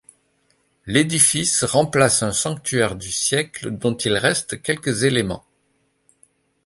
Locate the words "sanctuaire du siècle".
2.31-3.69